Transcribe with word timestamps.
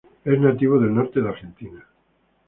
Es 0.25 0.39
nativo 0.39 0.79
del 0.79 0.95
norte 0.95 1.21
de 1.21 1.29
Argentina. 1.29 1.87